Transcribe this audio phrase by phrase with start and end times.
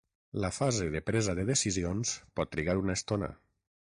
[0.43, 3.33] La fase de presa de decisions pot trigar una estona.